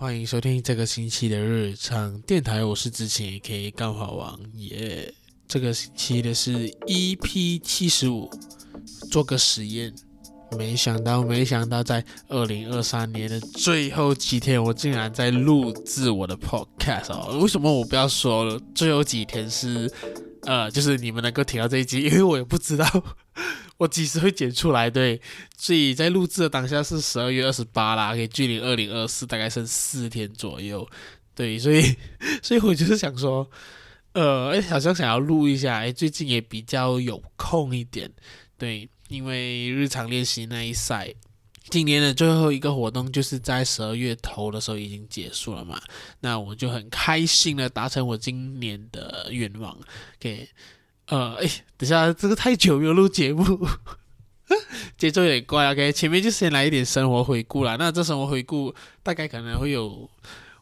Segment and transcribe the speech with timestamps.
[0.00, 5.12] 欢迎收听这个星期的日常电台，我是之前也可以干话王耶。
[5.48, 8.30] 这个星期的是 EP 七十五，
[9.10, 9.92] 做个实验。
[10.56, 17.36] 没想到，没想到，在二零二三年的最后几天，我竟然在录制我的 Podcast 哦。
[17.42, 19.92] 为什么我不要说了最后几天是
[20.42, 22.02] 呃，就是你们能够听到这一集？
[22.02, 22.86] 因为我也不知道。
[23.78, 24.90] 我几时会剪出来？
[24.90, 25.20] 对，
[25.56, 30.86] 所以在录制的当下是十二月二十八啦，给距离二零二四大概剩四天左右。
[31.32, 31.96] 对，所以，
[32.42, 33.48] 所以我就是想说，
[34.14, 38.10] 呃，哎，好像想要录一下，哎，最近也比较有空一点。
[38.56, 41.14] 对，因为日常练习那一赛，
[41.70, 45.80] 今年的最后一个活动就是在十二月头的时候已经结束了嘛，
[46.18, 49.78] 那我就很开心的达成我今年的愿望，
[50.18, 50.48] 给。
[51.08, 53.44] 呃，哎，等下，这个太久没有录节目，
[54.96, 55.70] 节奏有点怪。
[55.72, 57.76] OK，前面就先来一点生活回顾啦。
[57.78, 60.08] 那这生活回顾大概可能会有，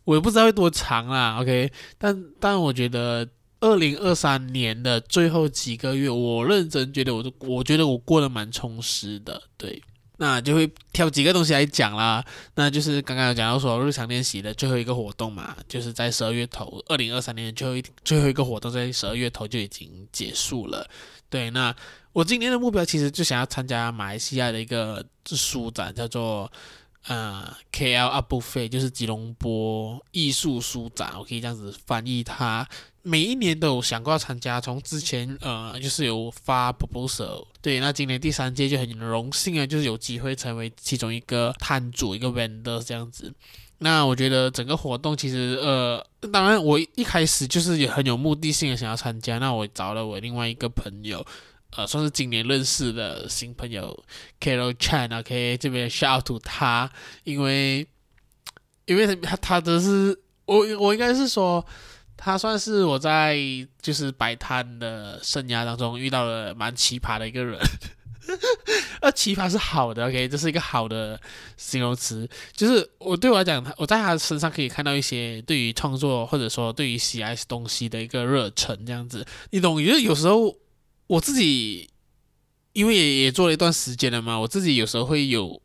[0.04, 1.40] 我也不知道会多长啦。
[1.40, 3.28] OK，但但我觉得
[3.60, 9.82] 二零二三年的最后几个月，我认真觉得我都，我觉得我过得蛮充实的，对。
[10.18, 20.88] 那就会挑几个东西来讲啦，那就是刚刚有讲到说日常练习的最后一个活动嘛，就是在十二月头，二零二三年的最后一最后一个活动在十二月头就已经结束了。
[21.28, 21.74] 对，那
[22.12, 26.50] 我今年的目标其实就想要参加马来西亚的一个书展，叫做
[27.06, 32.68] 呃 KL Art Fair 就是吉隆坡艺术书展，我可以这样子翻译它。
[33.02, 43.32] 每一年都有想过要参加，从之前呃就是有发 proposal，对，那今年第三届就很荣幸啊，就是有机会成为其中一个摊主，一个 vendor 这样子。
[43.78, 51.24] 那我觉得整个活动其实呃，当然我一开始就是也很有目的性的想要参加，那我找了我另外一个朋友，
[51.70, 54.04] 呃，算是今年认识的新朋友
[54.40, 56.90] Carol Chan，OK，这边 shout out to 他，
[57.24, 57.86] 因为
[58.84, 61.64] 因为他他的是我我应该是说。
[62.18, 63.38] 他算是我在
[63.82, 67.60] 就是摆摊的生涯当中遇到了蛮奇葩的一个人，
[69.02, 71.20] 那，奇葩是好的，OK，这是一个好的
[71.58, 72.26] 形容词。
[72.54, 79.76] 就是我对我来讲，我在他身上可以看到一些对于创作或者说对于喜爱东西的一个热忱，这样子，你懂？
[79.84, 80.56] 就是有时候
[81.06, 81.88] 我自己
[82.72, 85.60] 因为也也做了一段时间了嘛，我自己有时候会有。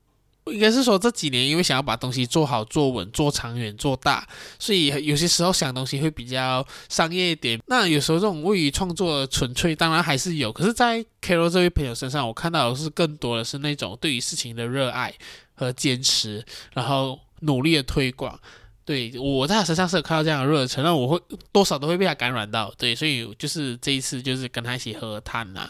[0.47, 7.61] 应该是说这几年，因为想要把东西做好、做稳、做长远、做大，所以有些时候想东西会比较商业一点。
[7.67, 10.51] 那有时候这种位于创作的纯粹，当然还是有。
[10.51, 15.13] 可是，在 Carol 这位朋友身上，我看到的是更多的是那种对于事情的热爱
[15.53, 18.37] 和坚持，然后努力的推广。
[18.83, 21.21] 对，我在他身上是有看到这样的热忱，那我会
[21.51, 22.73] 多少都会被他感染到。
[22.77, 25.69] 对，所以就是这一次就是跟他一起喝汤呐，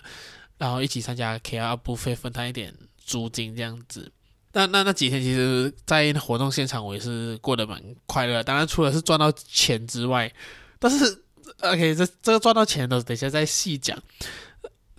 [0.58, 4.12] 然后一起参加 KL Art Book Fair 分摊一点租金这样子。
[4.54, 8.44] 那那那几天，其实，在活动现场，我也是过得蛮快乐。
[8.44, 10.30] 当然，除了是赚到钱之外，
[10.78, 11.24] 但是
[11.62, 13.98] ，OK，这这个赚到钱的，等一下再细讲。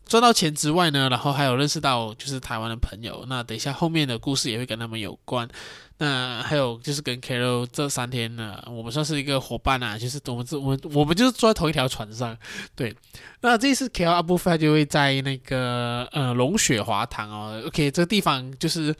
[0.06, 3.24] 赚到钱之外呢，然后还有认识到就是台湾的朋友。
[3.28, 5.48] 那等一下后面的故事也会跟他们有关。
[6.02, 12.36] 那还有就是跟 Carol 这三天呢，我们算是一个伙伴啊，就是我们我们我们就是坐在同一条船上。
[12.74, 12.92] 对，
[13.42, 17.62] 那这次 KL Art Book Fair 就会在那个呃龙雪华堂哦。
[17.66, 18.92] OK，这个地方就是。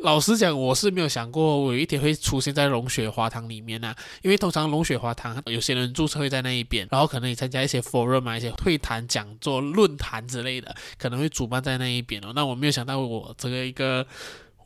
[0.00, 12.30] 老实讲，我是没有想过我有一天会出现在龙雪华堂里面呐、啊，因为通常龙雪华堂有些人注册会在那一边，然后可能你参加一些 forum 嘛，一些会谈、讲座、论坛之类的，可能会主办在那一边哦。
[12.32, 14.06] 那我没有想到我这个一个，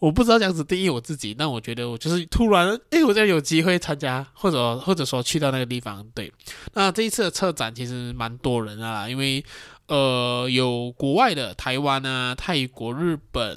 [0.02, 6.04] 我不知道这样子定义我自己，但我觉得我就是突然，诶，我这样有机会参加，或者或者说去到那个地方。
[6.12, 6.32] 对，
[6.74, 9.44] 那这一次的策展其实蛮多人啊，因为
[9.86, 13.56] 呃有国外的台湾啊、泰国、日本。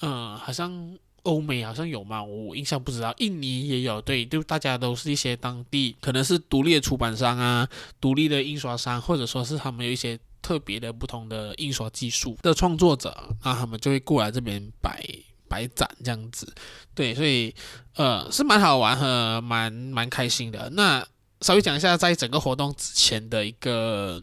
[0.00, 2.22] 嗯，好像欧美好像有嘛？
[2.22, 3.14] 我印象不知道。
[3.18, 7.66] 印尼也有，对，就大家都是一些当地可能是独立的出版商啊，
[8.00, 15.02] 独立的印刷商，或者说是他们有一些特别的不同的印刷技术的创作者，那他们就会过来这边摆
[15.48, 16.52] 白展这样子。
[16.94, 17.54] 对，所以
[17.96, 20.70] 呃是蛮好玩和蛮蛮开心的。
[20.70, 21.06] 那
[21.40, 24.22] 稍微讲一下在整个活动之前的一个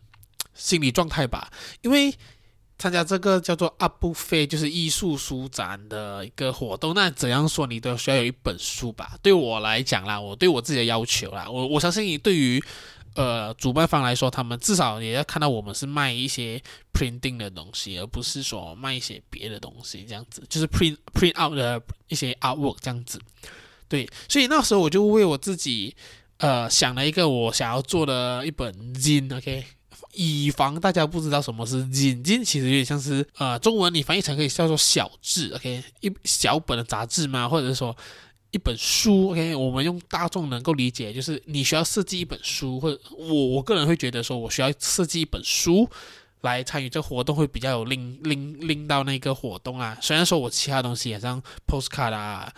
[0.54, 1.52] 心理状态吧，
[1.82, 2.14] 因为。
[2.82, 6.96] 参加这个叫做 Art Book Fair，就是艺术书展的一个活动。
[6.96, 9.20] 那怎样说，你都需要有一本书吧？
[9.22, 12.60] 对我来讲啦，我对我自己的要求啦，我我相信你对于
[13.16, 16.62] 呃主办方来说，他们至少也要看到我们是卖一些
[16.94, 23.20] printing 的东西，而不是说卖一些别的东西这样子，就是 print print out 的一些 artwork 这样子。
[23.88, 25.96] 对，所以那时候我就为我自己
[26.38, 29.66] 呃想了一个我想要做的一本 zine，OK。
[30.14, 37.96] 以防大家不知道什么是 zine，zine 其实有点像是呃中文你翻译成可以叫做小志，OK，一小本的杂志嘛，或者是说
[38.52, 45.90] 一本书，OK，我们用大众能够理解，就是你需要设计一本书，或者我我个人会觉得说，我需要设计一本书
[46.42, 49.98] 来参与这个活动，会比较有拎拎拎到那个活动啊。
[50.02, 52.54] 虽然说我其他东西也像 postcard 啊，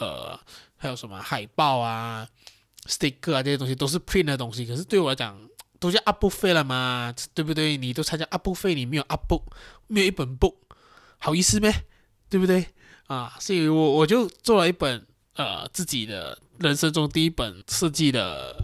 [0.00, 0.36] 呃，
[0.76, 2.26] 还有什么海报啊、
[2.86, 5.38] sticker 啊这些东西都是 print 的东西，可是对我来讲
[5.78, 7.76] 都叫 art book 费了嘛，对不对？
[7.76, 9.42] 你都参加 art book 费，你没有 art book，
[9.86, 10.56] 没有一本 book，
[11.18, 11.72] 好意思咩？
[12.28, 12.66] 对不对？
[13.06, 15.06] 啊，所以我我就做了一本。
[15.36, 18.56] 呃，自己的人生中第一本设计的，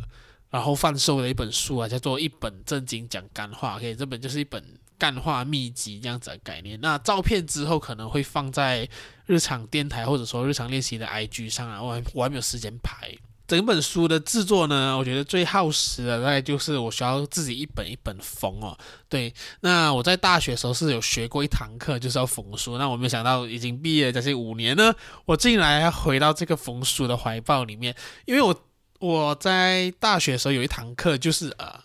[0.51, 3.75] 然后贩售的一本书啊，叫做《一本正经讲干话》。
[3.77, 4.63] OK，这本就是一本
[4.99, 6.81] 干话秘籍这样子的概念。
[6.81, 8.89] 那照片之后可能会放在
[9.27, 13.15] 日常电台或者说日常练习的 IG 上啊，我还我还没有时间拍。
[13.53, 18.75] 整本书的制作呢，我觉得最耗时的大概就是我需要自己一本一本缝哦。
[19.11, 22.79] 对，那我在大学时候是有学过一堂课，就是要缝书。
[22.79, 24.95] 那我没想到已经毕业将近五年呢，
[25.27, 27.95] 我竟然回到这个缝书的怀抱里面。
[28.25, 28.59] 因为我
[29.01, 31.79] 我在大学时候有一堂课，就是呃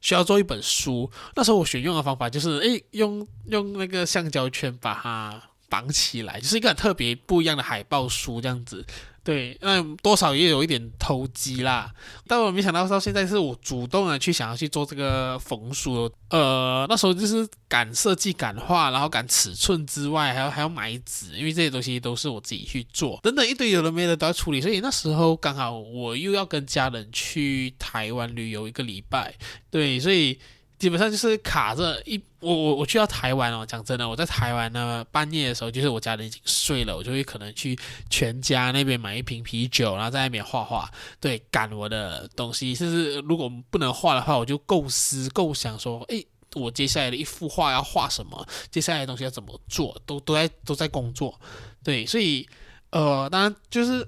[0.00, 1.08] 需要做一本书。
[1.36, 8.84] 那时候我选用的方法就是，诶，用用那个橡胶圈把它绑起来，就是一个特别不一样的海报书这样子。
[9.24, 11.92] 对，那多少也有一点投机啦，
[12.26, 29.34] 但我没想到到现在是我主动的去想要去做这个缝书，呃，那时候就是赶设计、赶画，然后赶尺寸之外，还要还要买纸，因为这些东西都是我自己去做，等等一堆有的没的都要处理，所以那时候刚好我又要跟家人去台湾旅游一个礼拜，
[29.70, 30.38] 对，所以。
[30.82, 37.78] 基本上就是卡着一我我我去到台湾哦，讲真的，我在台湾呢半夜的时候，就是我家人已经睡了，我就会可能去
[38.10, 40.90] 全家那边买一瓶啤酒，然后在那边画画，
[41.20, 42.74] 对，赶我的东西。
[42.74, 51.40] 就是如果不能画的话，我就构思构想说，诶，我接下来的一幅画要画什么，接下来的东西要怎么做，都都在都在工作，
[51.84, 52.44] 对，所以
[52.90, 54.04] 呃，当然就是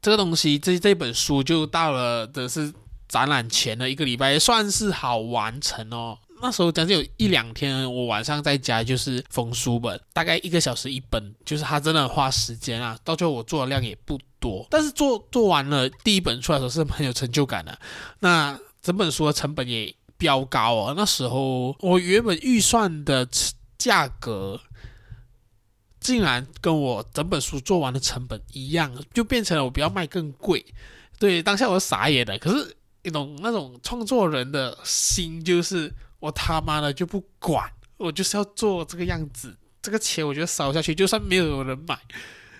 [0.00, 2.72] 这个东西，这这本书就到了的是。
[3.08, 6.18] 展览前的一个礼拜算是好完成哦。
[6.42, 12.98] 那时候将近有一两天，我晚上在家就是缝书本，大概一个小时一本，就是他真的花时间啊。
[13.02, 17.78] 到最后我做的量也不多，但是做做完了第一本出来的时候是很有成就感的。
[18.18, 20.94] 那整本书的成本也飙高哦。
[20.94, 23.26] 那时候我原本预算的
[23.78, 24.60] 价格，
[25.98, 30.62] 竟然跟我整本书做完的成本一样，就变成了我不要卖更贵。
[31.18, 32.38] 对，当下我傻眼了。
[32.38, 32.76] 可是。
[33.06, 41.96] 一种那种创作人的心，就是我他妈的就不管，我就是要做这个样子，这个钱我觉得烧下去，就算没有人买，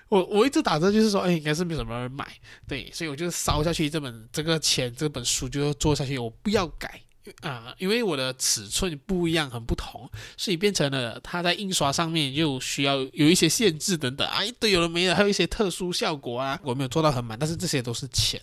[0.08, 2.24] 我我一直打着就是说，哎，应该是没什么人买，
[2.68, 7.00] 对，所以我就烧下去这本这个钱，这本书就要做下去，我不要改
[7.40, 18.40] 啊，因为我的尺寸不一样，很不同，所以变成了它在印刷上面又需要有一些限制等等啊，一堆有的没的，还有一些特殊效果啊，我没有做到很满，但是这些都是钱，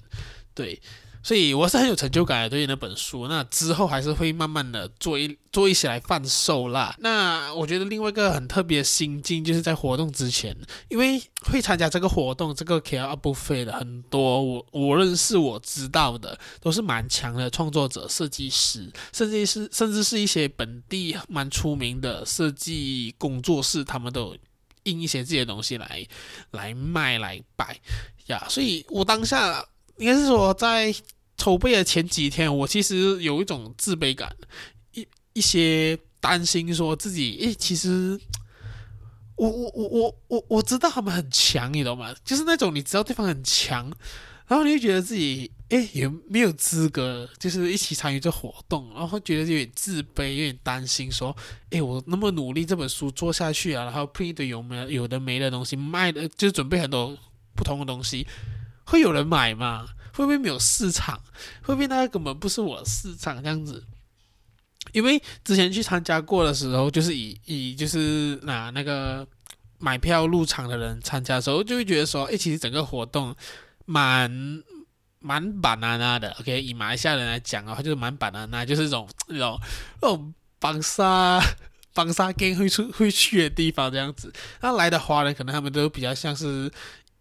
[0.53, 0.77] 对。
[1.23, 3.27] 所以我是很有成就感的，对于那本书。
[3.29, 6.93] 那之后还是会慢慢的做一做一些来贩售啦。
[6.99, 10.53] 那我觉得另外一个很特别的心境，就是在活动之前，
[10.89, 24.35] 因为会参加这个活动，这个 KL Art Book Fair 的很多我我认识我知道的，都是蛮强的创作者、设计师，甚至是甚至是一些本地蛮出名的设计工作室，他们都
[24.83, 26.05] 印一些这些东西来
[26.51, 27.79] 来卖来摆
[28.25, 28.45] 呀。
[28.49, 29.65] 所以我当下。
[29.97, 30.93] 应该是说，在
[31.37, 34.35] 筹备的前几天，我其实有一种自卑感，
[34.93, 38.19] 一一些担心，说自己，诶，其实
[39.35, 42.13] 我我我我我我知道他们很强，你懂吗？
[42.23, 43.91] 就是那种你知道对方很强，
[44.47, 51.35] 然后你就觉得自己，诶，也没有资格，就是一起参与这活动，然后觉得有点自卑，有点担心，说，
[51.71, 57.17] 诶，我那么努力，这本书做下去啊，然后 print 有没有的没的东西卖的，就准备很多
[57.55, 58.25] 不同的东西。
[58.85, 59.85] 会有人买吗？
[60.15, 61.19] 会不会没有市场？
[61.63, 63.83] 会不会那个根本不是我的市场这样子？
[64.91, 69.27] 因为之前去参加过的时候，就是以以就是拿那个
[69.79, 73.35] 买票入场的人参加的时候，就会觉得说，诶，其实整个活动
[73.85, 74.29] 蛮
[75.17, 76.29] 蛮 banana 的。
[76.39, 79.59] OK，以马来西亚人来讲的话，就是蛮 banana，就是一种那种
[79.99, 81.41] 那种绑沙
[81.95, 84.31] 绑沙 gang 会出会去的地方这样子。
[84.61, 86.71] 那来的华人可能他们都比较像是。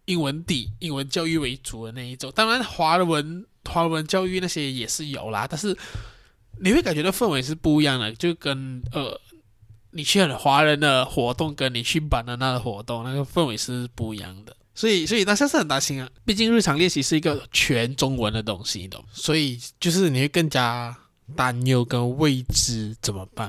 [0.05, 5.77] 英文底、英文教育为主的那一种，当然华文、华文教育那些也是有啦，但是
[6.59, 9.19] 你会感觉到氛围是不一样的，就跟呃，
[9.91, 14.55] 你去很华人的活动，跟你去版的那个活动，那个氛围是不一样的。
[14.75, 19.05] 所以，所以当下是很担心啊，毕竟日常练习是一个全中文的东西，你懂？
[19.11, 20.97] 所以就是你会更加
[21.35, 23.47] 担忧跟未知怎么办？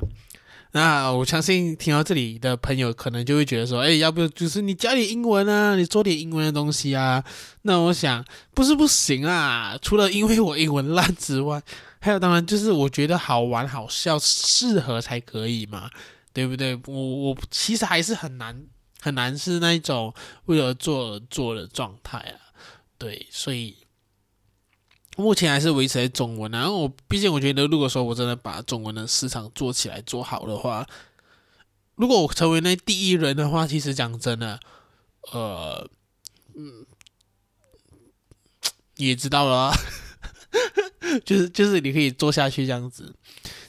[0.76, 7.24] 那我相信听到这里的朋友可能就会觉得说，哎，要不就是你教点英文啊，你做点英文的东西啊。
[7.62, 11.62] 那我想不是不行啊，除了因为我英文烂之外，
[12.00, 15.88] 还有当然就是我觉得好玩好笑，适合才可以嘛，
[16.32, 16.74] 对不对？
[16.86, 18.66] 我我其实还是很难
[19.00, 20.12] 很难是那一种
[20.46, 22.50] 为了做而做的状态啊，
[22.98, 23.76] 对，所以。
[25.16, 30.84] 目前还是维持在中文，然后我毕竟我觉得，如果说我真的把中文的市场做起来做好的话，
[31.94, 34.58] 如果我成为那第一人的话，其实讲真的，
[35.32, 35.88] 呃，
[36.56, 36.84] 嗯，
[38.96, 39.72] 你也知道了，
[41.24, 43.14] 就是就是你可以做下去这样子，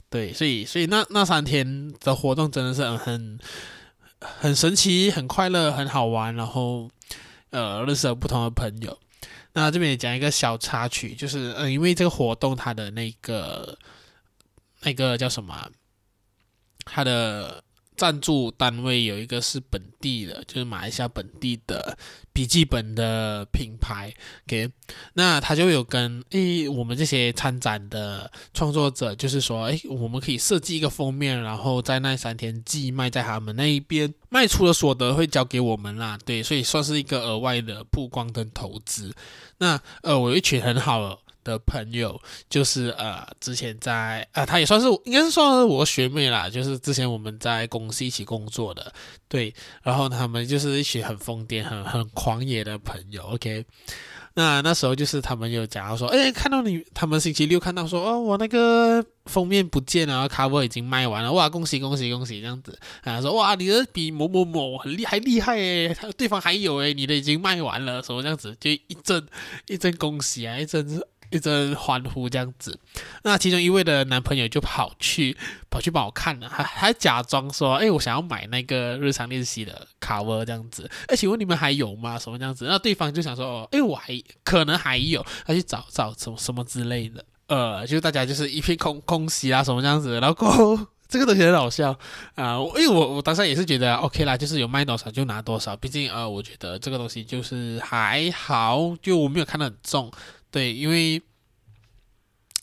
[0.09, 3.37] 对，所以所以那那三天的活动真的是很
[4.19, 6.89] 很神奇、很快乐、很好玩，然后
[7.51, 8.97] 呃认识了不同的朋友。
[9.55, 13.75] 那这边也讲一个小插曲，就是嗯，因为这个活动它的那个
[14.81, 15.71] 那个叫什么，
[16.85, 17.63] 它的。
[17.95, 21.97] 赞助单位有一个是本地的，就是马来西亚本地的
[22.33, 24.13] 笔记本的品牌
[24.47, 24.69] ，OK，
[25.13, 39.13] 那他就有跟诶我们这些参展的创作者，就是说，诶我们可以设计一个封面，然后在那三天寄卖在他们那一边，卖出的所得会交给我们啦，对，所以算是一个额外的曝光跟投资。
[39.57, 41.19] 那呃，我有一群很好的。
[41.45, 48.91] 的朋友就是呃，之前在呃，他也算是应该是算是我学妹啦，就是之前我们在公司一起工作的，
[49.29, 53.21] 对，然后他们就是一群很疯癫、很很狂野的朋友。
[53.23, 53.63] OK，
[54.33, 69.25] 那那时候就是他们有讲到说，哎，看到你，他们星期六看到说，哦，我那个封面不见了，cover 已经卖完了，哇，恭喜恭喜恭喜这样子，啊，说哇，你的比某某某很厉害厉害诶，对方还有诶，你的已经卖完了，什么这样子，就一阵
[69.67, 71.03] 一阵恭喜啊，一阵。
[71.35, 72.79] 一阵欢呼这样子，
[73.23, 75.37] 那其中一位的男朋友就跑去
[75.69, 82.17] 跑去帮我看了，还还假装说：“哎，我想要买那个日常练习的 cover 这样子。”哎，请问你们还有吗？
[82.17, 82.65] 什么这样子？
[82.67, 90.19] 那对方就想说：“哦，哎，我还可能还有，他去找找什么什么之类的。”呃，就大家就是一片空空袭啊，什么这样子。
[90.19, 91.95] 然后 这个东西很好笑
[92.33, 100.11] 啊，因为我我当时也是觉得 OK 啦，就是有卖多少就拿多少，毕竟呃，我觉得这个东西就是还好，就我没有看得很重。
[100.55, 101.21] 对，因为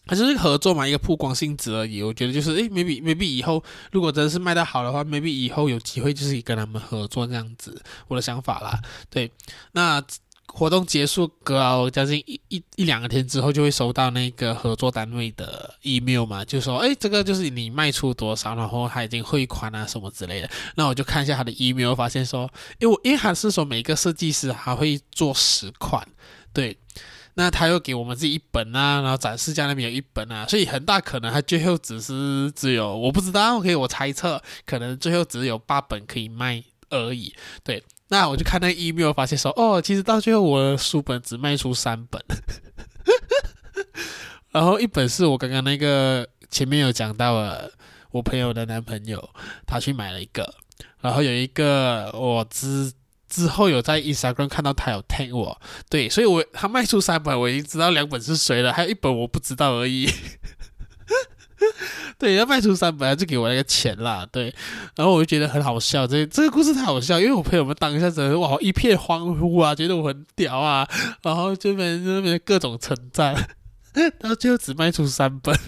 [0.06, 2.02] 它就是合作嘛，一个曝光性质而已。
[2.02, 8.80] 我觉得就是，诶，maybe maybe 以后如果真的是卖得好的话，maybe 以后有机会就是跟他们合作这样子，我的想法啦。
[9.10, 9.30] 对，
[9.72, 10.02] 那
[10.46, 20.50] 活动结束隔了将近一一一两天之后，就会收到那个合作单位的 email 嘛，就说，诶，这个就是你卖出多少，然后他已经汇款啊什么之类的。
[20.76, 26.08] 那我就看一下他的 email，发现说，因为我因为他是说每个设计师还会做十款，
[26.54, 26.78] 对。
[27.34, 37.34] 那他又给我们自己一本啊，然后展示架那边有一本啊，所以很大可能他最后只是只有我不知道，OK，我猜测可能最后只有八本可以卖而已。
[37.64, 42.22] 对，那我就看那 email 发现说，哦，其实到最后我的书本只卖出三本，
[44.52, 47.70] 然后一本是我刚刚那个前面有讲到了
[48.10, 49.30] 我朋友的男朋友，
[49.66, 50.54] 他去买了一个，
[51.00, 52.92] 然后有一个我知。
[53.32, 55.58] 之后有在 Instagram 看到他有 tag 我，
[55.88, 60.06] 对，所以我他卖出三本，我已经知道两本是谁了，还有一本我不知道而已。
[62.18, 64.54] 对，要卖出三本就给我那个钱啦，对，
[64.96, 70.86] 然后我就觉得很好笑，这这个故事太好笑，因为我朋友们当下真的哇一片欢呼啊，觉得我很屌啊，
[71.22, 73.34] 然后这边那边各种称赞，
[73.94, 75.58] 然后最后只卖出三本，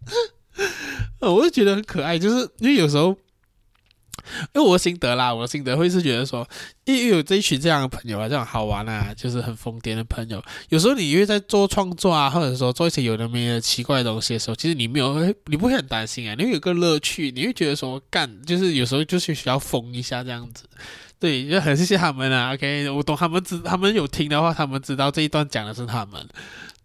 [1.20, 3.16] 我就觉得很可爱，就是因为有时候。
[4.54, 6.46] 因为我的心得啦，我的心得会是觉得说，
[6.84, 10.42] 因为有这一群这样的朋友啊，这样好玩啊，就是很疯癫的朋友。
[10.68, 20.64] 有时候你因为在做创作啊，或者说做一些有的没的奇怪的东西的时候，其实你没有，你不会很担心啊，你会有个乐趣，你会觉得说干，就是有时候就是需要疯一下这样子。
[21.20, 22.54] 对，就很谢谢他们啊。
[22.54, 26.24] OK，我懂他们知，他们有听的话，他们知道这一段讲的是他们。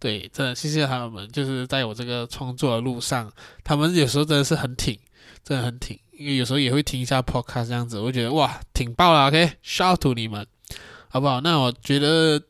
[0.00, 3.30] 对，真的谢谢他们，就是在我这个创作的路上，
[3.62, 4.98] 他们有时候真的是很挺，
[5.44, 5.96] 真的很挺。
[6.16, 10.46] 因为有时候也会听一下 podcast 这样子，我觉得哇，挺爆了，OK，shout out to 你们，
[11.08, 11.40] 好不好？
[11.40, 12.42] 那我觉得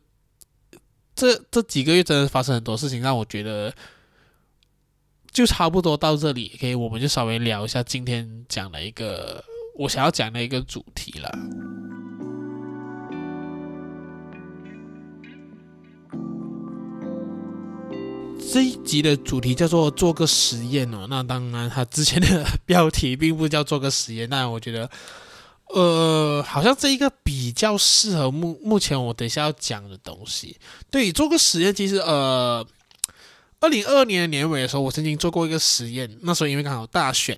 [1.14, 3.74] 这这几个月真的发生很多事情，让我觉得
[5.32, 9.42] 就差不多到这里，OK，我们就稍微聊一下今天讲的一个
[9.76, 11.30] 我想要讲的一个主题了。
[18.54, 24.88] 这一集的主题叫做做个实验哦，那当然，它之前的标题并不叫做个实验，但我觉得，
[25.70, 30.56] 呃，好像这一个比较适合目目前我等一下要讲的东西。
[30.88, 32.64] 对，做个实验，其实呃，
[33.58, 37.36] 二零二二年的年尾的时候，我曾经做过一个实验，那时候因为刚好大选。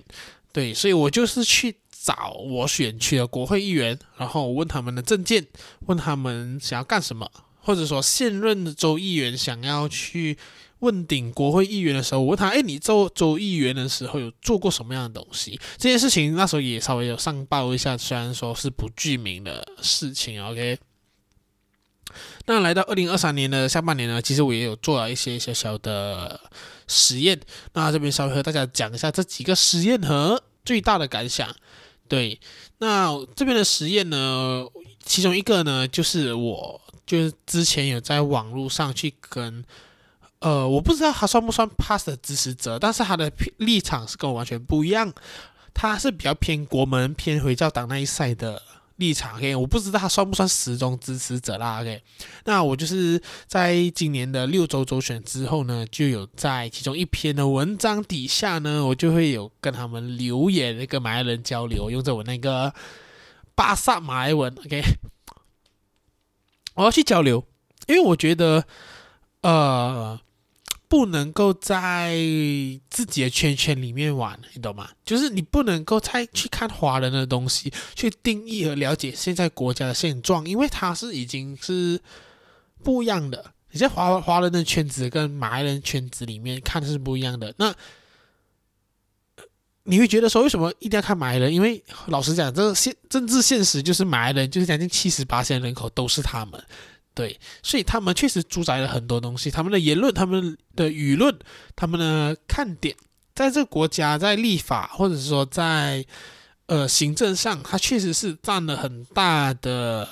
[0.53, 5.47] 对，所以我就是去找我选区的国会议员，然后问他们的证件，
[5.87, 7.27] 问他们想要干什么，
[7.59, 10.37] 或者说现任的州议员想要去
[10.79, 15.59] 问鼎国会议员的时候，我问他：哎，你做州议员的时候有做过什么样的东西？
[15.77, 20.43] 这件事情那时候也稍微有上报一下，虽然说是不具名的事情。
[20.45, 20.77] OK。
[22.45, 26.39] 那来到二零二三年的下半年呢，其实我也有做了一些小小的
[26.87, 27.37] 实验。
[27.73, 31.53] 那这边稍微和大家讲一下这几个实验和最大的感想。
[32.07, 32.39] 对，
[32.77, 34.65] 那这边的实验呢，
[35.03, 39.65] 其中一个呢，就是我就是之前有在网络上去跟，
[40.39, 45.13] 呃，我不知道他算不算 PAS 的支持者，但是他的立场是跟我完全不一样，
[45.73, 48.61] 他是比较偏国门、偏回教党那一赛的。
[48.97, 52.01] 立场，OK，我不知道他算不算死忠支持者啦，OK。
[52.45, 62.73] 那我就是在今年的六周周选之后呢，就有在其中一篇的文章底下呢，我就会有跟他们留言，那个马来人交流，用着我那个
[63.53, 64.81] 巴萨马来文，OK。
[66.73, 67.45] 我要去交流，
[67.85, 68.65] 因为我觉得，
[69.41, 70.19] 呃。
[70.89, 72.15] 不能够在
[72.89, 74.89] 自己的圈圈里面玩，你懂吗？
[75.03, 81.99] 就是你不能够再去看华人的东西，去定义和了解现在国家的现状，因为它是已经是
[82.83, 83.53] 不一样的。
[83.71, 87.53] 你在华华人的圈子跟马来人圈子里面看的是不一样的。
[87.57, 87.75] 那
[89.83, 91.53] 你会觉得说，为什么一定要看马来人？
[91.53, 96.63] 因为老实讲，这个现政治现实就是马来人就是将近七十八线人口都是他们。
[97.17, 101.35] 对，所以他们确实主宰了很多东西，他们的言论、他们的舆论、
[101.75, 102.95] 他们的看点，
[103.33, 106.05] 在这个国家在立法或者说在
[106.67, 110.07] 呃行政上，它确实是占了很大的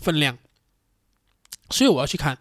[0.00, 0.38] 分量。
[1.70, 2.38] 所以我要去看，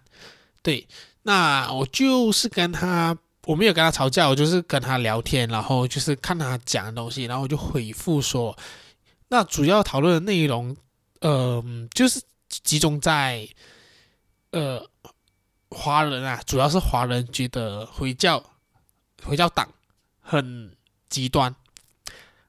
[0.62, 0.88] 对，
[1.24, 8.56] 那我就是跟他，我没有跟他吵架，我就是跟他聊天，然后就是看他讲的东西，然后我就回复说，
[9.30, 10.78] 那主要讨论的内容，
[11.22, 12.22] 嗯、呃，就是。
[12.64, 13.48] 集中在，
[14.52, 14.88] 呃，
[15.70, 18.44] 华人啊，主要是华人觉得回教，
[19.24, 19.68] 回教党
[20.22, 20.76] 很
[21.10, 21.56] 极端。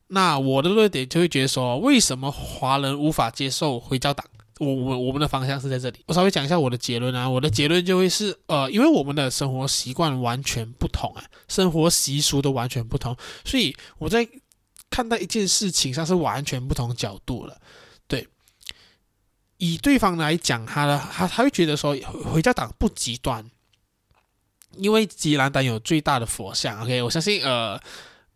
[0.09, 4.27] 那我的论点就会觉得说，为什么华人无法接受回教党？
[4.61, 5.99] 我我我们的方向是在这里。
[6.07, 14.29] 我稍微讲一下我的结论啊，我的结论就会是，呃，因为我们的生活习惯完全不同啊，生活习俗都完全不同，所以我在
[14.91, 17.61] 看待一件事情上是完全不同角度了。
[19.59, 21.97] 以对方来讲，他的他他会觉得说
[22.33, 23.49] 回教党不极端，
[24.77, 26.83] 因为吉兰丹有最大的佛像。
[26.83, 27.81] OK，我相信呃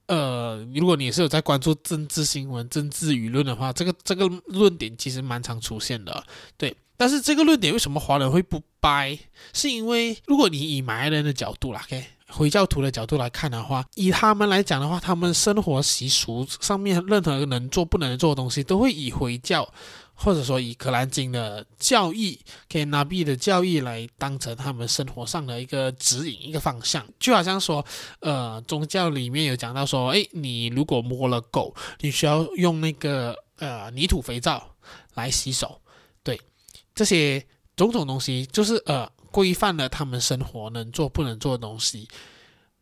[0.07, 6.25] 呃，如果你是有在关注政治新闻、政治舆论的话，这个这个论点其实蛮常出现的。
[6.57, 9.19] 对，但是这个论点为什么华人会不掰？
[9.53, 19.69] 是因为如果你以马来人的角度啦，OK，回教徒的角度来看的话，以他们来讲的话，他们生活习俗上面任何能做不能做的东西，都会以回教。
[20.21, 27.85] 或者说以可兰经的教义，给纳比的教义来当成他们生活上的一个指引、一个方向，就好像说，
[28.19, 34.75] 呃，宗教里面有讲到说，诶，你如果摸了狗，你需要用那个呃泥土肥皂
[35.15, 35.81] 来洗手，
[36.25, 36.41] 对，
[36.97, 42.09] 这些种种东西就是呃规范了他们生活能做不能做的东西，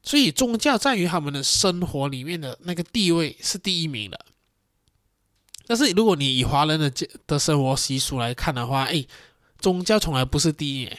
[0.02, 4.24] 所以宗教在于他们的生活里面的那个地位是第一名的。
[5.66, 6.92] 但是如果你以华人的
[7.26, 9.04] 的生活习俗来看的话，哎，
[9.58, 10.90] 宗教从来不是第一。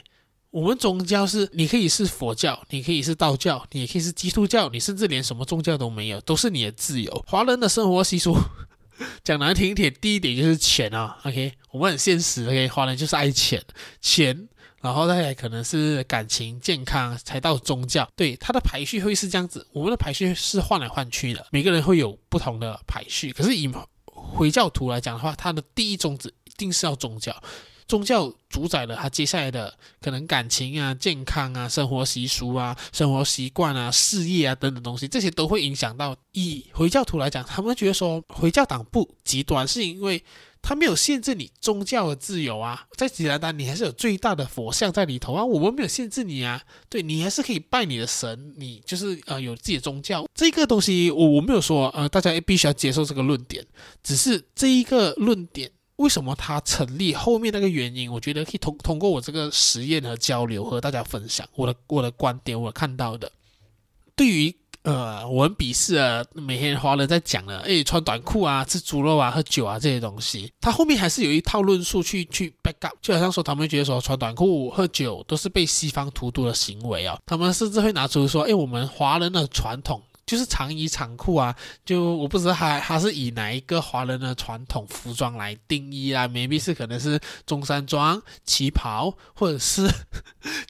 [0.49, 7.11] 我们宗教是，你可以是佛教，你可以是道教，你也可以是基督教，你甚至连什么宗教都没有，都是你的自由。
[7.27, 8.35] 华人的生活习俗
[9.23, 11.19] 讲难听一点，第一点就是钱啊。
[11.25, 12.45] OK，我们很现实。
[12.45, 13.63] OK，华人就是爱钱，
[14.01, 14.47] 钱，
[14.81, 18.09] 然后再来可能是感情、健康，才到宗教。
[18.15, 19.67] 对，它的排序会是这样子。
[19.73, 23.31] 我们的排序是换来换去的，每个人会有不同的排序。
[23.31, 23.67] 可是以
[24.37, 27.35] 回教徒来讲的话，他的第一宗旨一定是要宗教，
[27.87, 36.15] 宗教主宰了他接下来的可能感情啊、健康啊、生活习俗啊、生活习惯啊、事业啊等等东西，这些都会影响到。
[36.33, 40.23] 以回教徒来讲，他们觉得说回教党不极端，是因为
[40.61, 42.85] 他没有限制你宗教的自由啊。
[42.95, 50.27] 在吉兰丹，你还是有最大的佛像在里头啊，我们没有限制你啊，对，你还是可以拜你的神，你就是呃有自己的宗教。
[50.33, 53.65] 这个东西我我没有说呃大家也必须要接受这个论点，
[54.03, 63.31] 只是这一个论点为什么它成立，后面那个原因，我觉得可以通通过我这个实验和交流和大家分享我的我的观点，我看到的
[64.15, 64.55] 对于。
[64.87, 89.85] 呃，我很鄙视啊，每天华人在讲的，诶，穿短裤啊，吃猪肉啊，喝酒啊这些东西，他后面还是有一套论述去去 back up，就好像说他们觉得说穿短裤喝酒都是被西方荼毒的行为啊，他们甚至会拿出说，诶，我们华人的传统就是长衣长裤啊，就我不知道他他是以哪一个华人的传统服装来定义啊，maybe 是可能是中山装、旗袍，或者是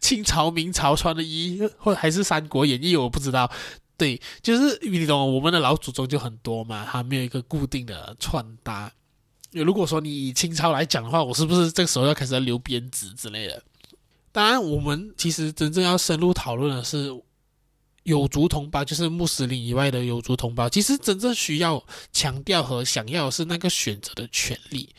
[0.01, 3.51] 清朝、明朝穿的衣，或者还是《三国演义》，我不知道。
[3.97, 8.91] 对，就是你懂，我们的老祖宗就很多嘛，他没有一个固定的穿搭。
[9.51, 13.63] 如果说你以清朝来讲的话，我是不是这个时候要开始要留辫子之类的？
[14.31, 17.19] 当然，我们其实真正要深入讨论的是。
[18.03, 24.95] 有族同胞就是穆斯林以外的有族同胞，其实真正需要强调和想要的是那个选择的权利。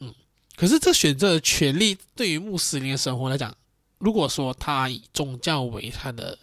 [0.00, 0.14] 嗯，
[0.54, 3.56] 可是这选择的权利对于穆斯林的生活来讲，
[3.96, 6.38] 如果说他以宗教为他的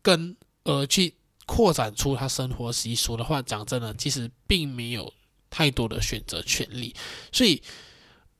[0.00, 0.34] 根
[0.66, 1.14] 呃去
[1.46, 5.12] 扩展出他生活习俗的话，讲真的，其实并没有
[5.48, 6.94] 太多的选择权利。
[7.32, 7.62] 所以，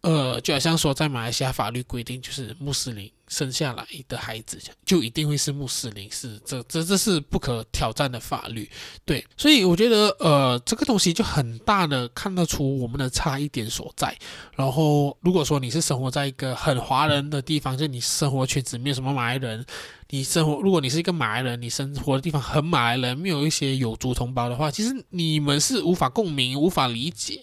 [0.00, 3.10] 呃，就好像说在马来西亚法律规定，就是穆斯林。
[3.28, 8.70] 生下来的孩子就一定会是穆斯林，是这这这是不可挑战的法律，
[9.04, 14.16] 对，所以我觉得呃这个东西就很大的看得出我们的差异点所在。
[14.54, 19.64] 然后如果说你是生活在一个很华人的地方，就你生活圈子没有什么马来人，
[20.10, 27.42] 你生活如果你是一个马来人，你生活的地方很马来人，没有一些有族同胞的话，其实你们是无法共鸣、无法理解，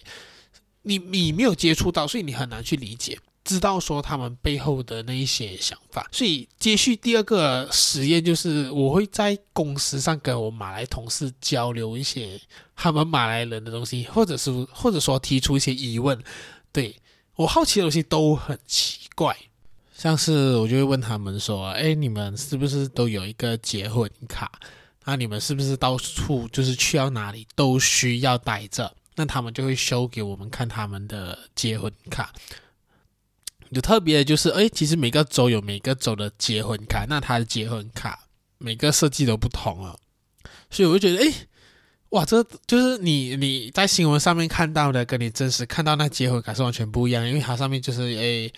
[0.82, 3.18] 你你没有接触到，所以你很难去理解。
[3.44, 12.40] 知道说他们背后的那一些想法，所以接续第二个实验就是，我会在公司上跟我马来同事交流一些
[12.74, 16.18] 他们马来人的东西，或者是或者说提出一些疑问。
[16.72, 16.96] 对，
[17.36, 19.36] 我好奇的东西都很奇怪，
[19.94, 24.50] 像是我就会问他们说：“哎，你们是不是都有一个结婚卡？
[25.04, 28.96] 那你们是不是到处就是去到哪里都需要带着？
[29.16, 32.32] 那他们就会收给我们看他们的结婚卡。”
[33.74, 38.26] 有特别的就是，哎，其实每个州有每个州的结婚卡，那他的结婚卡
[38.58, 39.96] 每个设计都不同啊，
[40.70, 41.34] 所以我就觉得，哎，
[42.10, 48.52] 哇，这就是你你在新闻上面看到的，跟你真实看到那结婚卡是完全不一样，因为它上面就是，哎。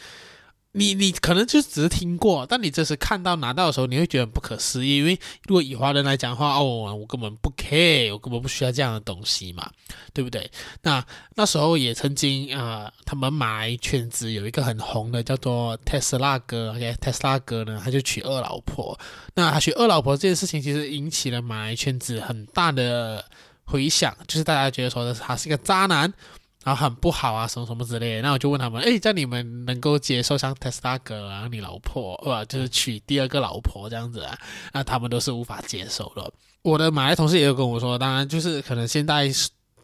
[0.77, 4.99] 你你可能就只是听过，但你这是看到拿到的时候，你会觉得不可思议。
[4.99, 9.71] 因为如果以华人来讲的话，哦，我根本不 care，我根本不需要这样的东西嘛，
[10.13, 10.51] 对不对？
[10.83, 11.03] 那
[11.35, 18.99] 那时候也曾经啊、他们马来圈子有一个很红的叫做特斯拉哥，OK，特斯拉哥呢，他就娶二老婆。
[19.35, 23.25] 那他娶二老婆这件事情，其实引起了马来圈子很大的
[23.65, 26.13] 回响，就是大家觉得说他是一个渣男。
[26.67, 28.23] 然后很不好啊，什么什么之类的。
[28.23, 34.37] 那我就问他们，哎，在你们能够接受像特斯拉哥啊，你老婆，呃，就是娶第二个老婆这样子啊？
[34.73, 36.33] 那他们都是无法接受的。
[36.63, 39.31] 我的马来同事也有跟我说，当然就是可能现在。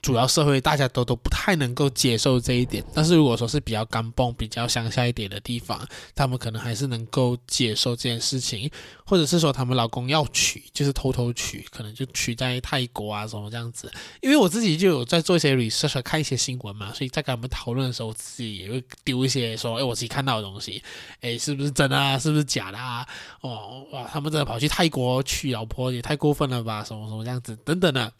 [0.03, 5.81] 主要社会大家都都不太能够接受这一点，但是如果说是比较干蹦、比较乡下一点的地方，
[6.12, 8.69] 他们可能还是能够接受这件事情，
[9.07, 13.93] 或者是说他们老公要娶，就是偷偷娶，可能就娶在泰国啊什么这样子。
[14.21, 20.83] 因为我自己就有在做一些 research，看一些新闻嘛，所以在跟他们讨论的时候，自己也会丢一些说，哎，我自己看到的东西，
[21.21, 22.19] 哎，是不是真的啊？
[22.19, 23.07] 是不是假的啊？
[23.41, 26.83] 哦，哇，他们真的跑去泰国娶老婆也太过分了吧？
[26.83, 28.12] 什么什么这样子，等等的。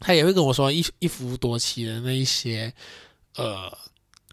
[0.00, 2.72] 他也会跟我说一一夫多妻的那一些
[3.36, 3.70] 呃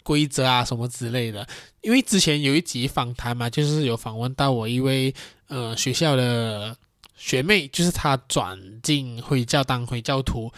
[0.04, 1.48] 规则啊什么之类的，
[1.82, 5.14] 因为之前有一集访谈嘛，就是有访问到我一位
[5.48, 6.78] 呃学校的
[7.16, 10.52] 学妹，就是她转进回教当回教徒，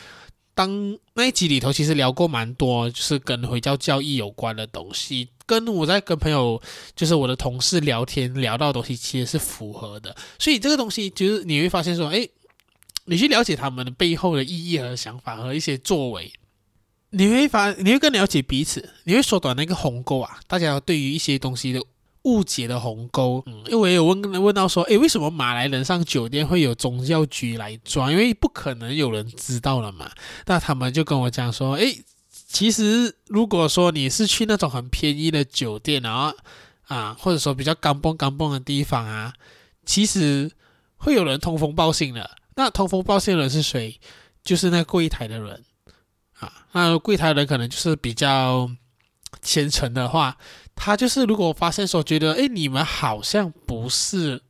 [0.53, 6.61] 当那一集里头其实聊过蛮多，就是跟回教教义有关的东西，跟我在跟朋友
[6.95, 12.29] 就是我的同事聊天聊到的东西其实是符合的，所以这个东西就是你会发现说，诶。
[13.07, 16.31] 你去了解他们的背后的意义和想法和一些作为，
[17.11, 20.39] 你会发，你会更了解彼此，你会缩短那个鸿沟啊。
[20.45, 21.81] 大家对于一些东西的
[22.23, 28.11] 误解的鸿沟，嗯，因为我也有问问到说，诶，为什么马来人上酒店会有宗教局来抓？
[28.11, 30.11] 因为不可能有人知道了嘛。
[30.45, 36.35] 那他们就跟我讲说，诶，其实如果说你是去那种很便宜的酒店，然后
[36.87, 39.33] 啊，或者说比较干蹦干蹦的地方啊，
[39.85, 40.51] 其实
[40.97, 42.31] 会有人通风报信的。
[42.57, 43.97] 那通风报信的人是谁？
[44.43, 45.63] 就是那柜台的人
[46.39, 46.51] 啊。
[46.73, 48.69] 那柜台的人可能就是比较
[49.41, 50.37] 虔诚的话，
[50.75, 54.41] 他就是如果发现说觉得，诶，你们好像不是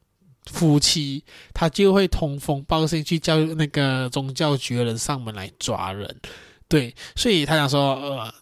[0.46, 6.20] 夫妻，他就会通风报信去叫那个宗教局的人上门来抓人。
[6.70, 8.34] 对，所以他想说，呃，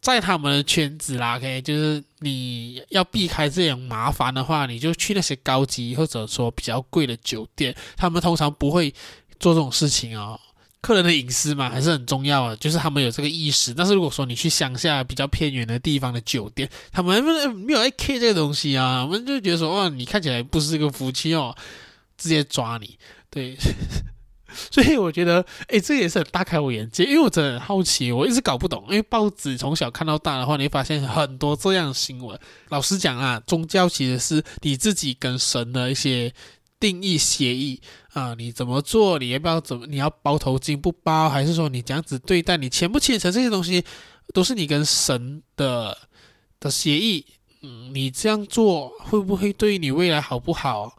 [0.00, 8.92] 在他们的圈子啦，OK，就是你要避开这种麻烦的话，你就去那些高级或者说比较贵的酒店，他们通常不会
[9.38, 10.40] 做这种事情哦。
[10.82, 13.74] 客人的隐私嘛，还是很重要的，就是他们有这个意识。
[13.74, 17.22] 但是如果说你去乡下比较偏远的地方的酒店，他们
[17.54, 21.54] 没有 AK 这个东西啊，我们就觉得说，哇，你看起来不是一个夫妻哦，
[22.16, 22.98] 直接抓你。
[23.28, 23.54] 对，
[24.70, 28.84] 所以我觉得，哎，这也是很大开我眼界，因为我真的很好奇，我一直搞不懂。
[28.88, 32.38] 因为报纸从小看到大的话，你会发现很多这样新闻。
[32.68, 36.32] 老实讲啊，宗教其实是你自己跟神的一些
[36.78, 37.80] 定义协议
[38.12, 43.84] 啊，你怎么做，你要不要怎么，你要包头巾不包，还是说你这样子对待，你虔不虔诚，这些东西
[44.32, 45.96] 都是你跟神的
[46.58, 47.24] 的协议。
[47.62, 50.96] 嗯，你这样做会不会对你未来好不好？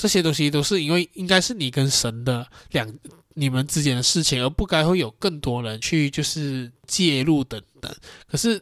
[0.00, 2.90] 这些东西都是因为应该是你跟神的两
[3.34, 7.94] 你们之间的事情，而不该会有更多人去就是介入等等。
[8.26, 8.58] 可是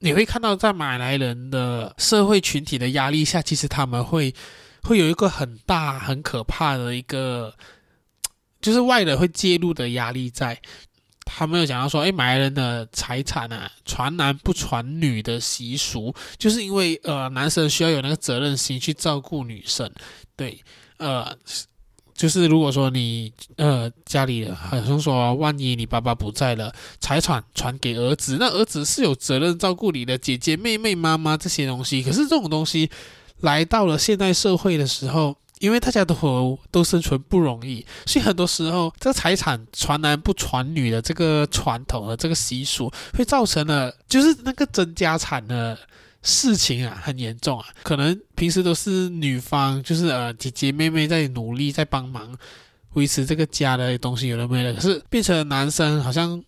[0.00, 4.34] 你会看到，在马来人的社会群体的压力下，其实他们会
[4.82, 7.54] 会有一个很大很可怕的一个，
[8.60, 10.60] 就是外人会介入的压力在。
[11.34, 19.90] 他们有讲到说，哎，马来人的财产啊，传男不传女的习俗，就是因为呃，男生需要有那个责任心去照顾女生。
[20.36, 20.62] 对，
[20.98, 21.34] 呃，
[22.14, 32.02] 就是如果说你呃家里好像说，万一你爸爸不在了，财产传给儿子，那儿子是有责任照顾你的姐姐、妹妹、妈妈这些东西。
[32.02, 32.90] 可是这种东西
[33.40, 45.78] 来到了现代社会的时候，因为大家都都生存不容易，所以很多时候这个财产传男不传女的这个传统的这个习俗，会造成了就是那个争家产的
[46.20, 47.66] 事情啊，很严重啊。
[47.84, 52.36] 可能平时都是女方就是呃姐姐妹妹在努力在帮忙
[52.94, 56.42] 维持这个家的东西有了没了，可是变成男生好像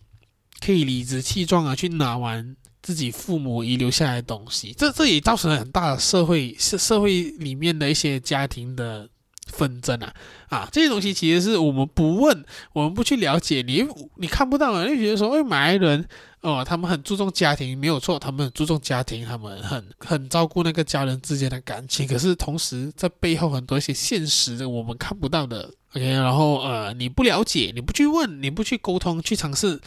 [0.59, 2.57] 可以理直气壮啊去拿完。
[2.85, 9.09] 自己父母遗留下来的东西，这这也造成了很大的社会社社会里面的一些家庭的
[9.47, 10.13] 纷争啊
[10.49, 10.69] 啊！
[10.71, 13.83] 这些东西其实是我们不问，我们不去了解，你
[14.17, 16.07] 你看不到啊，你觉得说，哎，马来人
[16.41, 22.07] 哦，他们很注重家庭，没有错，他们很注重家庭，他们很很照顾那个家人之间的感情。
[22.07, 29.81] 可是同时，在背后很多一些现实的我们看不到的，OK，然后呃，你不了解，你不去问，你不去沟通，去尝试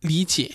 [0.00, 0.50] 理解。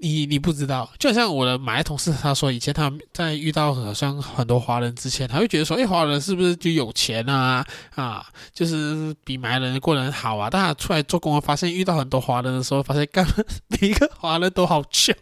[0.00, 7.66] 你你不知道，就好像我的马来同事，他说以前他在遇到好像很多华人之前，他会觉得说，哎，华人是不是就有钱啊？
[7.96, 10.48] 啊，就是比马来人过得好啊。
[10.48, 13.26] 但他出来做工，发现遇到很多华人的时候，发现干
[13.68, 15.14] 每一个华人都好穷。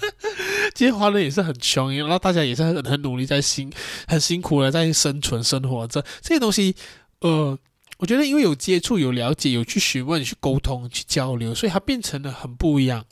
[0.74, 3.72] 其实华人也是很穷，然后大家也是很很努力在辛
[4.06, 6.02] 很辛苦的在生存生活着。
[6.20, 6.74] 这些东西，
[7.20, 7.58] 呃，
[7.98, 13.04] 我觉得因为有接触、有了解、有去询问、去沟通、去交流，所以它变成了很不一样。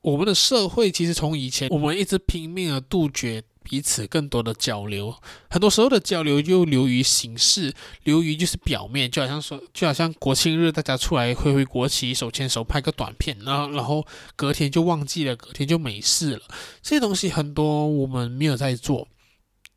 [0.00, 5.14] 我们的社会其实从以前，我们一直拼命的杜绝彼此更多的交流，
[5.50, 14.06] 很多时候的交流就流于形式，流于就是表面，就好像说，就好像国庆日大家出来挥挥国旗，手牵手拍个短片，然后然后
[14.36, 16.42] 隔天就忘记了，隔天就没事了。
[16.80, 19.08] 这些东西很多我们没有在做。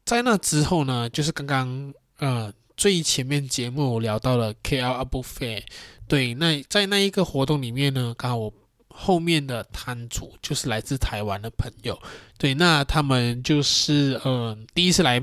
[0.05, 5.63] 在那之后呢，就是刚刚呃最前面节目聊到了 K L Up Fair，，
[6.07, 8.53] 对，那在那一个活动里面呢，刚好我。
[8.93, 11.99] 后面的摊主就是来自台湾的朋友，
[12.37, 15.21] 对，那他们就是嗯、呃、第一次来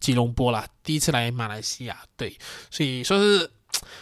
[0.00, 2.36] 吉隆坡啦，第一次来马来西亚，对，
[2.70, 3.50] 所以说是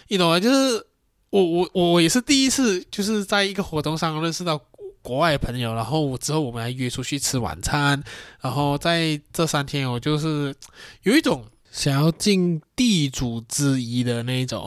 [0.09, 0.41] 你懂吗？
[0.41, 0.87] 就是
[1.31, 4.61] 我我我也是第一次，就是在一个活动上认识到
[5.03, 8.03] 国外朋友，然后之后我们还约出去吃晚餐，
[8.41, 10.55] 然后在这三天我就是
[11.03, 14.67] 有一种想要尽地主之谊的那种。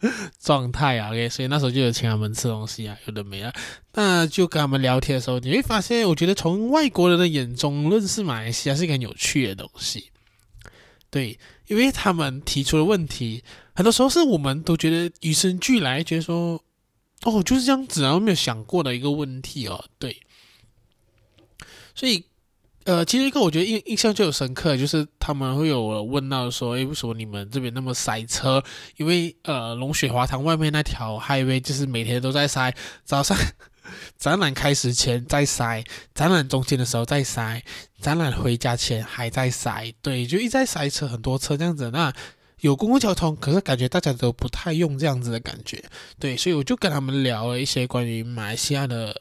[0.38, 3.52] 状态啊，OK，所以那时候就有请他们吃东西啊，有的没啊，
[3.94, 10.10] 那就跟他们聊天的时候，你会发现，我觉得从外国人的眼中认识马来西亚是一个很有趣的东西，
[11.10, 13.42] 对，因为他们提出的问题，
[13.74, 16.62] 很多时候是我们都觉得与生俱来，觉得说，
[17.22, 20.22] 哦，就是这样子啊，我没有想过的一个问题哦，对，
[21.94, 22.24] 所以。
[22.88, 28.64] 呃，其实一个我觉得印印象就有深刻，就是他们会有问到说，诶，为什么你们这边那么塞车？
[28.96, 32.74] 因为呃，龙雪华堂外面那条 highway 就是每天都在塞，
[33.04, 33.36] 早上
[34.16, 37.62] 展览开始前在塞，展览中间的时候在塞，
[38.00, 41.90] 展览回家前还在塞，对，就一在塞车，很多车这样子。
[41.90, 42.10] 那
[42.60, 45.84] 有公共交通，可是感觉大家都不太用这样子的感觉，
[46.18, 49.14] 对，所以我就跟他们聊了一些关于马来西亚的，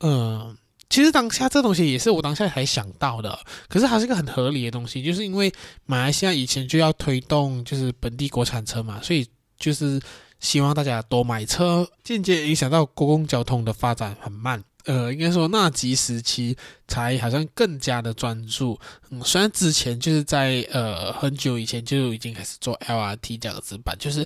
[0.00, 0.54] 嗯、
[0.94, 5.52] 其实当下这东西也是我当下才想到的，可是它是一个很合理的东西，就是因为
[5.86, 9.26] 马来西亚以前就要推动就是本地国产车嘛，所以
[9.58, 10.00] 就是
[10.38, 14.62] 希望大家多买车，间接影响到公共交通的发展很慢。
[14.84, 18.78] 呃，应该说纳吉时期才好像更加的专注。
[19.10, 24.24] 嗯，虽然之前就是在呃很久以前就已经开始做 LRT 这样子版，就是。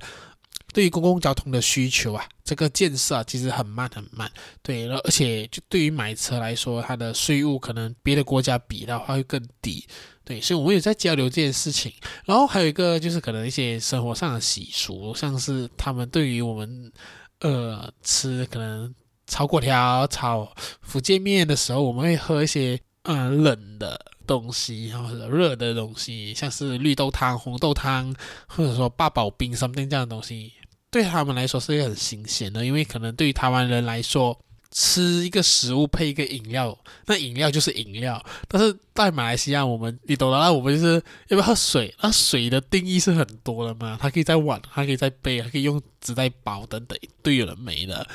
[0.73, 4.31] 对于公共交通的需求啊，这个建设啊，其实很慢很慢。
[4.63, 9.85] 对，而且就对于买车来说，它的税务可能别的国家比的话会更低。
[10.25, 11.91] 对，所以我们也在交流这件事情。
[12.27, 16.93] 然后还有一个就是可能一些生活上的习俗，像是他们对于我们
[17.41, 18.95] 呃吃可能
[19.27, 20.53] 炒粿条、炒
[20.83, 28.15] 福建面的时候，我们会喝一些呃冷的东西，然后热的东西，像是绿豆汤、红豆汤，
[28.47, 30.53] 或者说八宝冰什么这样的东西。
[30.91, 34.39] 对他们来说是很新鲜的，因为可能对于台湾人来说，
[34.71, 38.23] 吃一个食物配一个饮料，那饮料就是饮料。
[38.47, 40.95] 但是在马来西亚，我们你懂的，那我们就是
[41.29, 41.95] 要不要喝水？
[42.01, 48.09] 那水的定义是很多的嘛，它可以在碗，它可以在杯，还可以用纸袋包等等，一堆有的没的，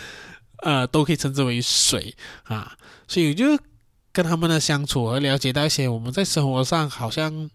[0.64, 2.76] 呃，都可以称之为水啊。
[3.08, 3.46] 所以就
[4.12, 7.50] 跟他们的相处和了解到一些我们在生活上好像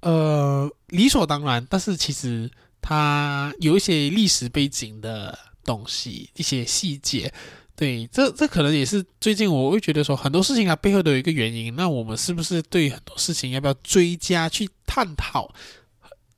[0.00, 2.48] 呃理所当然，但是其实。
[2.88, 7.34] 它有一些历史背景的东西，一些细节，
[7.74, 11.74] 对，这这可能也是最近我会觉得说很多事情它背后都有一个原因。
[11.74, 15.52] 那我们是不是对很多事情要不要追加去探讨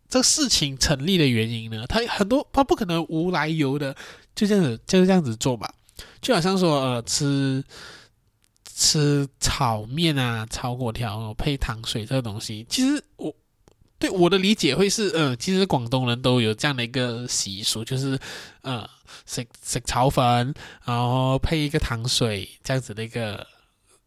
[0.08, 1.86] 这个事情成立的原因呢？
[1.86, 3.94] 它很多，它不可能无来由的
[4.34, 5.70] 就这样子就是这样子做吧？
[6.22, 7.62] 就好像说呃，吃
[8.64, 13.34] 吃炒面啊，炒粿条配糖水这个东西，其实我。
[13.98, 18.16] 对我的理解会是，呃，其实广东人都有这样的一个习俗，就是，
[18.62, 18.88] 呃，
[19.26, 23.44] 食食炒粉，然后配一个糖水，这样子的一个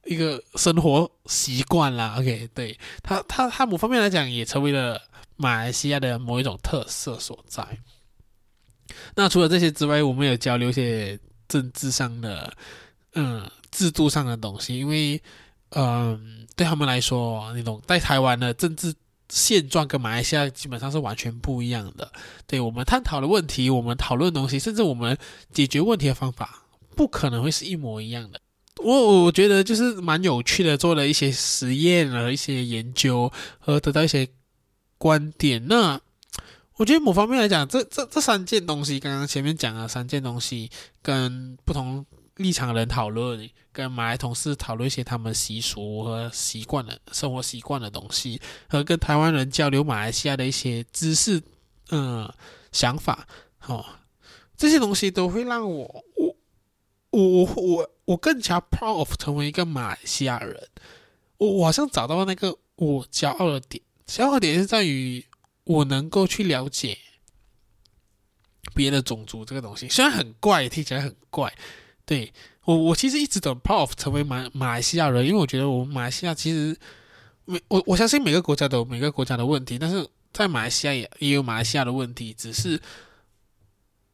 [0.06, 2.16] 一个生活习惯啦。
[2.18, 4.98] OK，对，他他他某方面来讲也成为了
[5.36, 7.66] 马来西亚的某一种特色所在。
[9.16, 12.54] 那除了这些之外，我们有交流一些政治上的，
[13.16, 15.22] 嗯，制度上的东西，因为，
[15.72, 18.96] 嗯、对他们来说，那种在台湾的政治。
[19.32, 22.12] 现状跟马来西亚基本上是完全不一样的。
[22.46, 25.18] 对，我们探讨的问题，我们讨论的东西，甚至我们
[25.54, 26.66] 解决问题的方法，
[26.98, 28.42] 不可能会是一模一样的。
[28.84, 34.28] 我我觉得就是蛮有趣的，做了一些实验和一些研究，和得到一些
[34.98, 35.66] 观点。
[35.68, 36.00] 那
[36.76, 40.70] 我觉得某方面来讲，这这这三件东西，刚刚前面讲了三件东西，
[41.02, 42.06] 跟不同。
[42.38, 51.42] 立场的人讨论，跟马来同事讨论一些他们习俗和习惯的生活习惯的东西，和跟台湾人交流马来西亚的一些知识，
[51.90, 52.32] 嗯，
[52.72, 53.28] 想法，
[53.68, 53.86] 哦，
[54.56, 60.70] 这些东西都会让我，我，我，我，我更加 proud of 成为一个马来西亚人。
[61.38, 65.26] 我我好像找到那个我骄傲的点，骄傲点是在于
[65.64, 66.98] 我能够去了解
[68.74, 71.54] 别的种族这个东西，虽然很怪，听起来很怪。
[72.06, 72.34] 对
[72.66, 76.78] 我，我其实一直都 proud 成为马马来西亚人，因为我觉得我们马来西亚其实
[77.46, 82.80] 每我我相信每个国家都有每个国家的问题，但是在马来西亚也也有马来西亚的问题，只是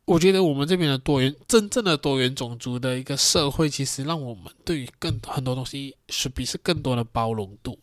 [0.06, 7.78] 我觉得我们这边的多元真正的多元种族的一个社会，其实让我们对于更很多东西是比是更多的包容度，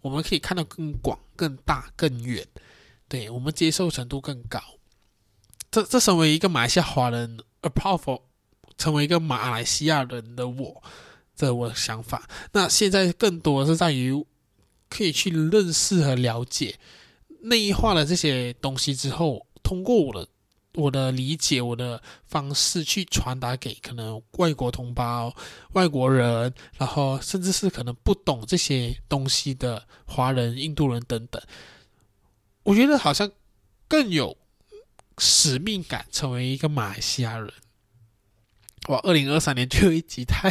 [0.00, 2.46] 我们可以看到更广、更大、更远，
[3.08, 4.60] 对我们接受程度更高。
[5.70, 8.20] 这这身为一个马来西亚华人，a powerful。
[8.82, 10.82] 成为一个马来西亚人的我，
[11.36, 12.28] 这我的想法。
[12.50, 14.12] 那现在更多的是在于
[14.90, 16.76] 可以去认识和了解
[17.42, 20.28] 内化了这些东西之后，通过我的
[20.74, 25.32] 我的理解，我的方式去传达给可能外国同胞、
[25.74, 31.40] 外国人，然后甚至是可能不懂这些东西的华人、印度人等等。
[32.64, 33.30] 我觉得好像
[33.86, 34.36] 更有
[35.18, 37.48] 使命感，成为一个马来西亚人。
[38.88, 40.50] 哇，二零二三年最后一集太，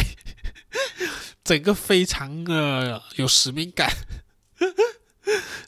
[1.44, 3.92] 整个非常的有使命感。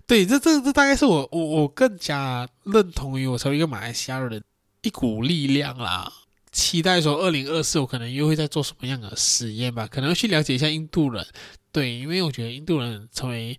[0.08, 4.41] 对，这这这大概是我我我更加认同于我成为一个马来西亚人
[4.82, 6.12] 一股力量啦。
[6.54, 11.26] 期待说二零二四我可能又会在做什么样的实验吧，可能去了解一下印度人。
[11.71, 13.49] 对，因为我觉得印度人成为，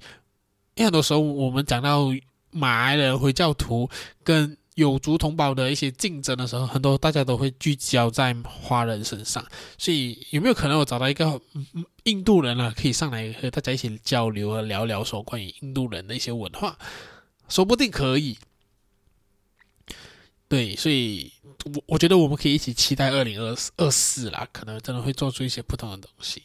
[0.77, 2.09] 因为很多时候我们讲到
[2.51, 3.91] 马来人、回教徒
[4.23, 4.57] 跟。
[4.75, 9.45] 有族同胞的一些竞争的时候，很多大家都会聚焦在华人身上，
[9.79, 11.41] 所以有没有可能我找到一个
[12.03, 16.77] 印度人啊，可以上来和大家一起交流和聊聊说关于印度人的一些文化，
[17.49, 18.37] 说不定可以。
[20.49, 21.33] 对，所以
[21.65, 26.43] 我我觉得我们可以一起期待二零二二四啦，可能真的会做出一些不同的东西。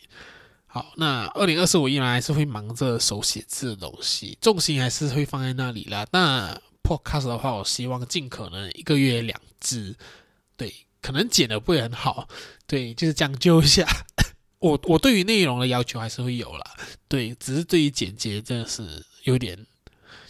[0.68, 6.06] 好，那二零二四我依然还是会忙着手写字的东西，重心还是会放在那里啦。
[6.12, 6.60] 那
[6.90, 9.96] Podcast 的话，我希望尽可能一个月两支，
[10.58, 10.74] 对，
[11.04, 12.28] 可能剪的不会很好，
[12.66, 13.86] 对，就是将就一下。
[14.58, 16.76] 我我对于内容的要求还是会有啦，
[17.08, 19.68] 对，只是对于剪辑真的是有点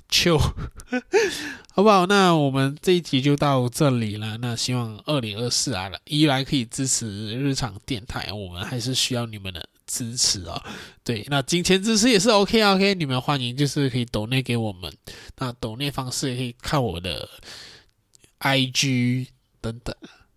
[0.10, 0.38] 糗，
[1.74, 2.06] 好不好？
[2.06, 4.38] 那我们这一集就到这里了。
[4.40, 10.64] 那希望二零二四来了，依然可以支持日常电台，我们还是需要你们的支持啊。
[11.04, 14.94] 对，那金钱支持也是 OK OK，你们欢迎就是可以抖内给我们。
[15.40, 17.28] 那抖内方式也可以看我的
[18.40, 19.28] IG
[19.60, 19.96] 等等。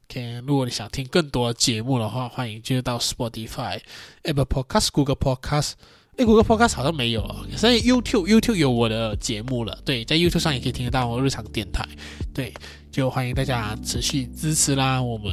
[0.08, 3.80] OK，如果你想听更多节目的话，欢迎就到 Spotify、
[4.22, 5.72] Apple Podcast、Google Podcast。
[6.16, 9.78] 哎，Google Podcast 好像没有啊，所以 YouTube YouTube 有我的节目了。
[9.84, 11.86] 对，在 YouTube 上也可以听得到我日常电台。
[12.34, 12.52] 对，
[12.90, 15.32] 就欢迎大家持续支持啦，我们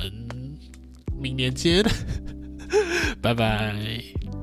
[1.19, 1.83] 明年见，
[3.21, 4.38] 拜拜。